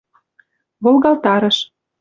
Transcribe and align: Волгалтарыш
Волгалтарыш 0.83 1.57